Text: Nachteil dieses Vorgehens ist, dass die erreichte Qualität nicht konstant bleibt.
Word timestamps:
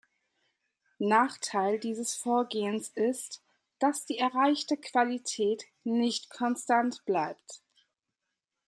Nachteil 0.97 1.77
dieses 1.77 2.15
Vorgehens 2.15 2.89
ist, 2.89 3.43
dass 3.77 4.03
die 4.07 4.17
erreichte 4.17 4.75
Qualität 4.75 5.65
nicht 5.83 6.31
konstant 6.31 7.05
bleibt. 7.05 7.61